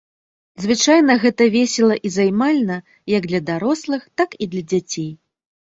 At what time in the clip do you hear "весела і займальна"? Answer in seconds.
1.57-2.81